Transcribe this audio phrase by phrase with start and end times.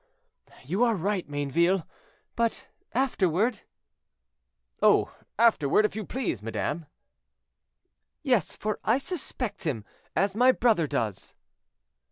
[0.63, 1.85] "You are right, Mayneville;
[2.35, 3.61] but afterward—"
[4.81, 5.13] "Oh!
[5.37, 6.87] afterward, if you please, madame."
[8.23, 9.85] "Yes; for I suspect him,
[10.15, 11.35] as my brother does."